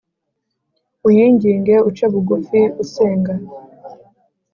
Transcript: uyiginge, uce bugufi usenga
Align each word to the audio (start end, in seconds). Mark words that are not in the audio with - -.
uyiginge, 1.07 1.75
uce 1.89 2.05
bugufi 2.13 2.61
usenga 2.83 3.33